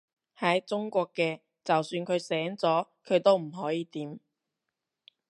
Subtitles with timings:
[0.35, 4.19] 喺中國嘅，就算佢醒咗，佢都唔可以點